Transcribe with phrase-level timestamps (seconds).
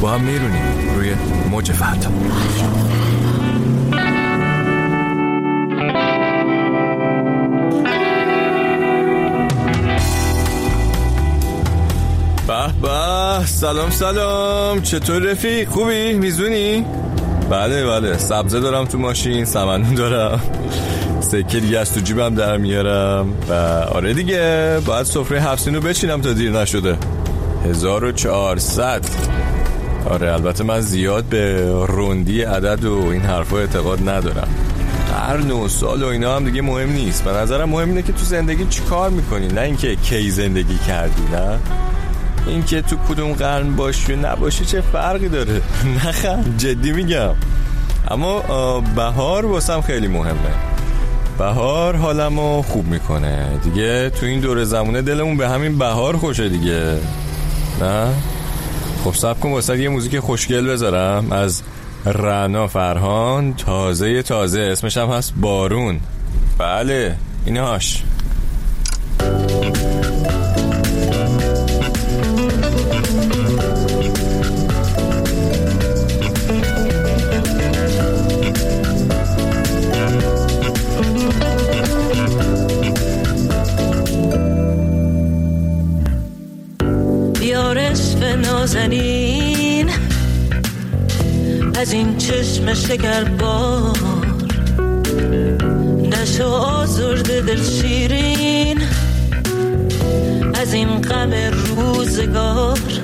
[0.00, 1.14] با هم میرونیم روی
[1.50, 2.08] موج فردا
[12.46, 13.46] به به.
[13.46, 14.82] سلام سلام.
[14.82, 16.84] چطور رفیق؟ خوبی؟ میزونی؟
[17.50, 18.18] بله بله.
[18.18, 20.40] سبزه دارم تو ماشین سمنون دارم.
[21.20, 23.34] سکه دیگه از تو جیبم در میارم.
[23.48, 23.52] و
[23.94, 26.96] آره دیگه باید سفره هفسین رو بچینم تا دیر نشده.
[27.64, 29.04] 1400
[30.10, 34.48] آره البته من زیاد به روندی عدد و این حرفا اعتقاد ندارم.
[35.14, 37.24] هر نو سال و اینا هم دیگه مهم نیست.
[37.24, 41.22] به نظرم مهم اینه که تو زندگی چی کار می‌کنی؟ نه اینکه کی زندگی کردی
[41.32, 41.58] نه؟
[42.46, 45.60] اینکه تو کدوم قرن باشی نباشی چه فرقی داره؟
[46.04, 47.34] نخند جدی میگم.
[48.10, 48.40] اما
[48.96, 50.54] بهار واسم خیلی مهمه.
[51.38, 53.46] بهار حالمو خوب می‌کنه.
[53.64, 56.94] دیگه تو این دور زمونه دلمون به همین بهار خوشه دیگه.
[57.80, 58.08] نه؟
[59.08, 61.62] خب سب کن واسه یه موزیک خوشگل بذارم از
[62.06, 64.60] رنا فرهان تازه تازه.
[64.60, 66.00] اسمش هم هست بارون.
[66.58, 68.02] بله اینهاش.
[88.78, 89.90] نازنین
[91.74, 93.98] از این چشم شکر بار
[96.02, 98.80] نشو آزرده دل شیرین.
[100.54, 101.32] از این غم
[101.76, 102.97] روزگار.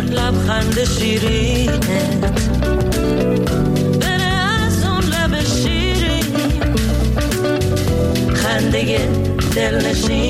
[0.00, 1.86] نزار لبخند شیرینت
[4.00, 4.32] بره
[4.64, 6.24] از اون لب شیرین.
[8.34, 9.08] خنده
[9.56, 10.29] دل نشینه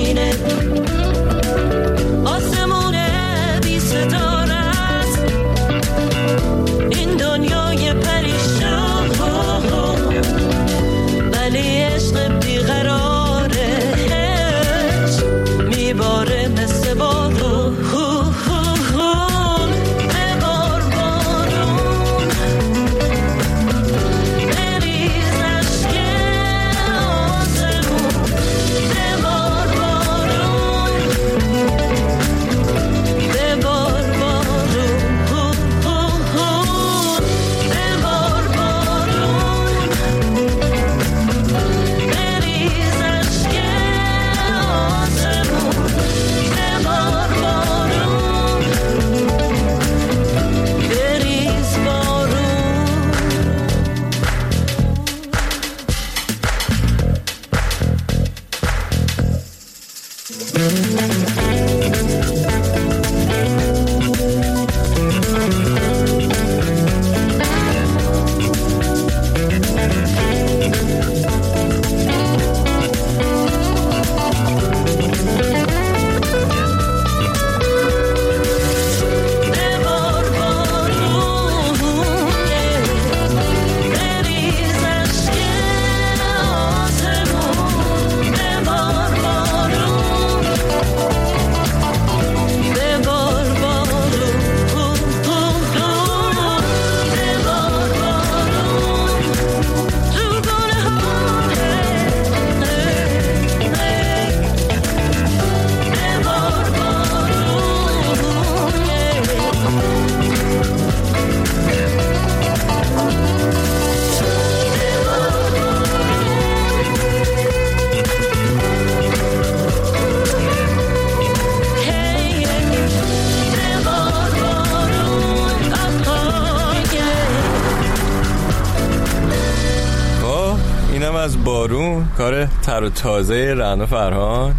[131.60, 134.54] بارون کار تر و تازه رعنا فرهان.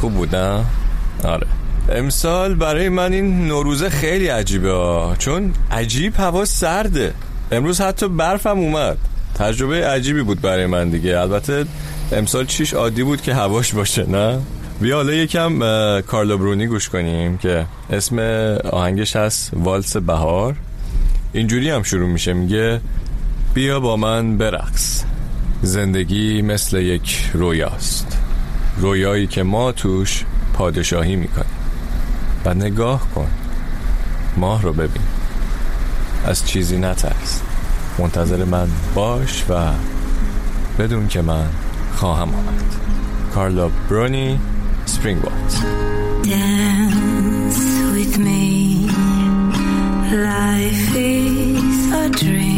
[0.00, 0.64] خوب بودم؟
[1.24, 1.46] آره.
[1.88, 5.16] امسال برای من این نوروزه خیلی عجیبه ها.
[5.18, 7.14] چون عجیب هوا سرده.
[7.52, 8.98] امروز حتی برفم اومد.
[9.34, 11.18] تجربه عجیبی بود برای من دیگه.
[11.18, 11.64] البته
[12.12, 14.38] امسال چیش عادی بود که هواش باشه نه؟
[14.80, 15.58] بیا حالا یکم
[16.00, 18.18] کارلو برونی گوش کنیم که اسم
[18.72, 20.54] آهنگش هست والس بهار.
[21.32, 22.32] اینجوری هم شروع میشه.
[22.32, 22.80] میگه
[23.54, 25.04] بیا با من برقص.
[25.62, 28.18] زندگی مثل یک رویاست.
[28.78, 30.24] رویایی که ما توش
[30.54, 31.46] پادشاهی می‌کنیم.
[32.44, 33.28] و نگاه کن.
[34.36, 35.02] ماه رو ببین.
[36.26, 37.40] از چیزی نترس.
[37.98, 39.70] منتظر من باش و
[40.78, 41.46] بدون که من
[41.96, 42.74] خواهم آمد.
[43.34, 44.38] کارلا برونی
[44.86, 45.22] سپرینگ
[48.18, 48.86] me.
[50.10, 52.53] Life is a dream.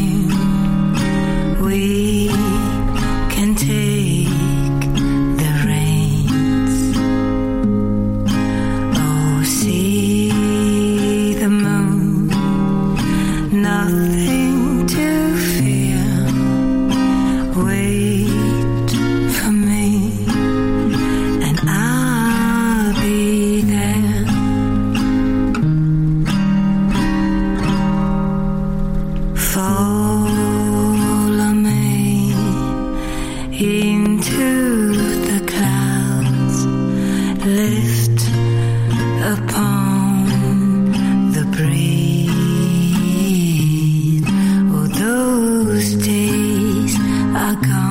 [45.76, 46.96] Those days
[47.36, 47.85] are gone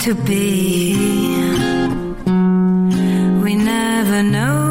[0.00, 0.94] to be.
[3.42, 4.69] We never know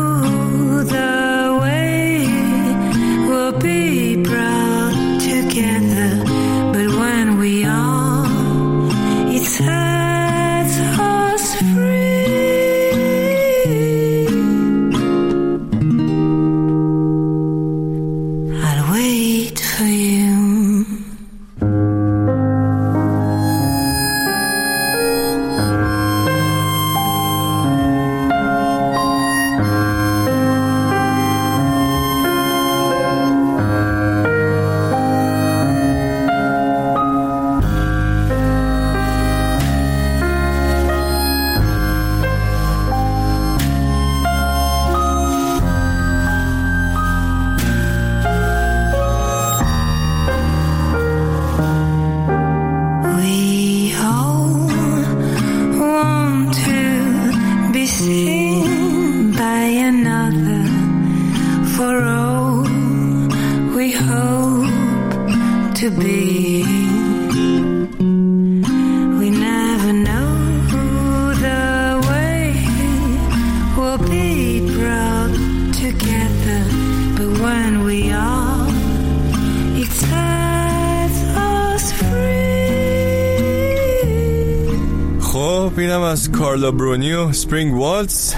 [51.60, 51.89] Bye.
[85.70, 88.34] خب اینم از کارلا برونی و Spring Waltz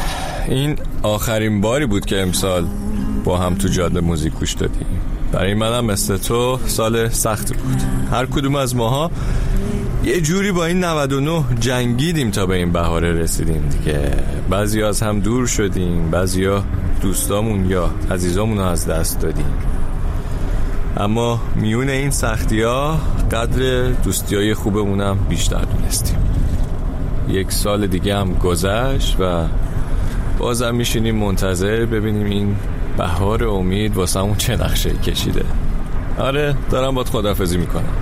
[0.48, 2.68] این آخرین باری بود که امسال
[3.24, 4.86] با هم تو جاده موزیک گوش دادیم.
[5.32, 7.82] برای منم مثل تو سال سختی بود.
[8.12, 9.12] هر کدوم از ماها
[10.04, 14.12] یه جوری با این 99 جنگیدیم تا به این بهاره رسیدیم دیگه.
[14.50, 16.64] بعضی از هم دور شدیم بعضی ها
[17.02, 19.54] دوستامون یا عزیزامون رو از دست دادیم.
[20.98, 23.00] اما میون این سختی ها
[23.32, 26.31] قدر دوستی های خوبمونم بیشتر دونستیم.
[27.30, 29.46] یک سال دیگه هم گذشت و
[30.40, 32.56] بازم میشینیم منتظر ببینیم این
[32.98, 35.46] بهار امید واسه اون چه نقشه کشیده.
[36.20, 37.94] آره دارم باد خدافزی می‌کنم.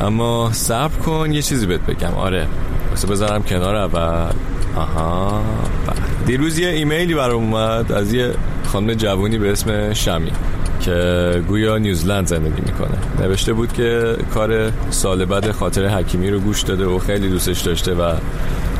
[0.00, 2.14] اما صبر کن یه چیزی بهت بگم.
[2.14, 2.46] آره
[2.90, 4.32] واسه بذارم کنار اول.
[4.76, 5.42] آها
[5.86, 5.96] بله.
[6.26, 8.34] دیروز یه ایمیلی برام اومد از یه
[8.66, 10.30] خانم جوونی به اسم شمی
[10.80, 13.26] که گویا نیوزلند زندگی می‌کنه.
[13.26, 17.94] نوشته بود که کار سال بعد خاطر حکیمی رو گوش داده و خیلی دوستش داشته
[17.94, 18.12] و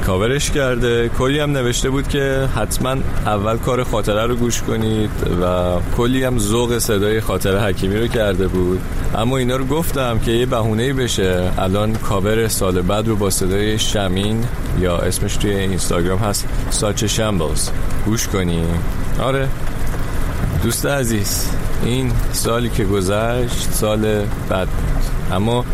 [0.07, 1.09] کاورش کرده.
[1.19, 2.97] کلی هم نوشته بود که حتما
[3.27, 5.11] اول کار خاطره رو گوش کنید
[5.43, 8.81] و کلی هم ذوق صدای خاطره حکیمی رو کرده بود.
[9.15, 11.53] اما اینا رو گفتم که یه بهونه بشه.
[11.59, 14.45] الان کاور سال بعد رو با صدای شمین
[14.81, 17.71] یا اسمش توی اینستاگرام هست ساچ شمبلز.
[18.07, 18.67] گوش کنیم
[19.23, 19.49] آره.
[20.63, 21.51] دوست عزیز.
[21.85, 24.01] این سالی که گذشت سال
[24.51, 25.33] بد بود.
[25.33, 25.65] اما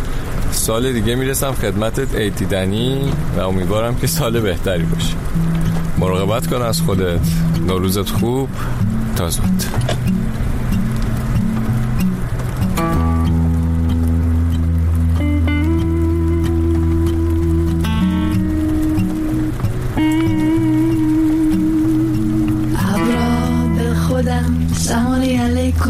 [0.52, 5.14] سال دیگه می‌رسم خدمتت ایتیدنی و امیدوارم که سال بهتری باشه.
[5.98, 7.20] مراقبت کن از خودت.
[7.66, 8.48] نوروزت خوب.
[9.16, 9.64] تا زود.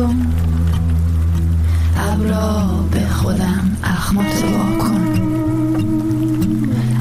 [0.01, 0.27] علیکم
[1.97, 5.01] ابرا به خودم اخماتو کن.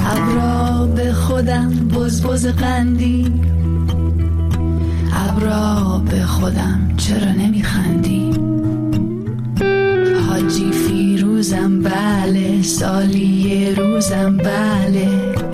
[0.05, 3.33] ابرا به خودم بز بز قندی.
[5.13, 8.31] ابرا به خودم چرا نمیخندی؟
[10.29, 12.61] حاجی فیروزم بله.
[12.61, 15.48] سالی روزم بله.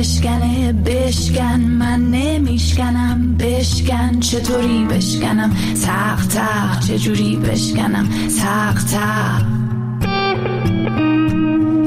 [0.00, 1.60] بشکنه بشکن.
[1.60, 4.20] من نمیشکنم بشکن.
[4.20, 5.50] چطوری بشکنم؟
[5.86, 8.08] تق تق چجوری بشکنم؟
[8.40, 9.42] تق تق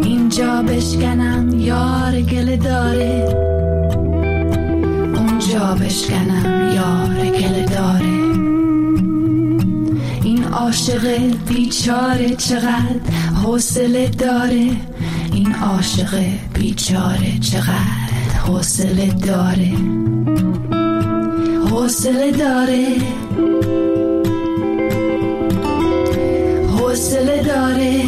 [0.04, 3.38] اینجا بشکنم یار گله داره.
[5.16, 8.14] اونجا بشکنم یار گله داره.
[10.24, 13.00] این عاشق بیچاره چقدر
[13.44, 14.70] حوصله داره.
[15.34, 18.03] این عاشق بیچاره چقدر
[18.46, 19.74] حوصله داره.
[21.70, 22.88] حوصله داره.
[26.78, 28.04] حوصله داره.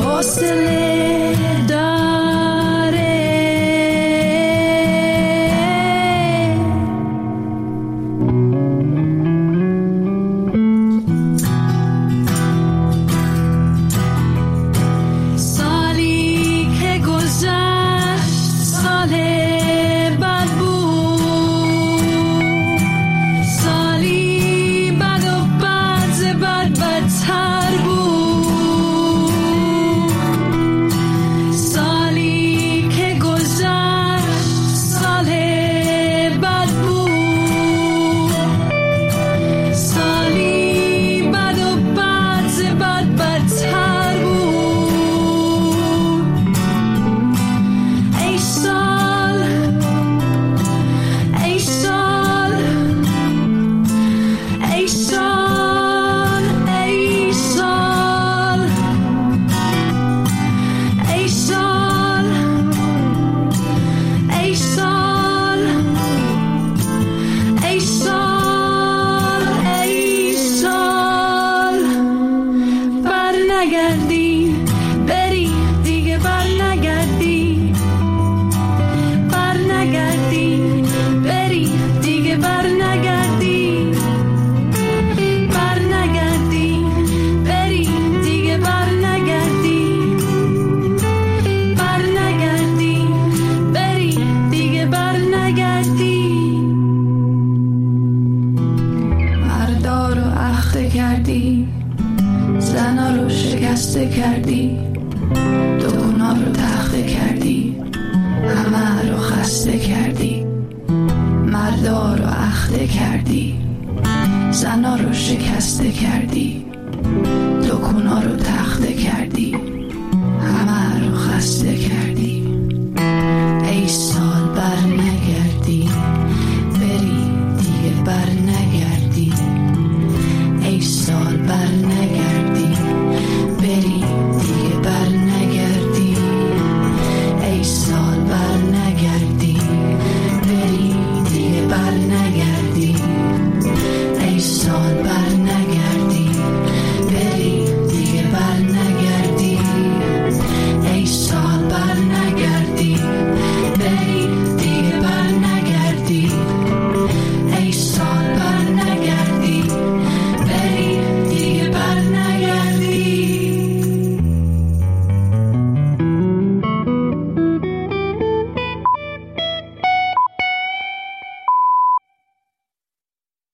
[0.00, 1.59] حوصله.